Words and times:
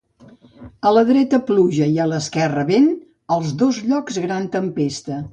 A 0.91 0.93
la 0.97 1.01
dreta 1.09 1.39
pluja 1.49 1.89
i 1.97 1.99
a 2.05 2.07
l'esquerra 2.13 2.63
vent, 2.69 2.87
als 3.35 3.51
dos 3.59 3.83
llocs 3.91 4.17
gran 4.25 4.49
tempesta. 4.57 5.19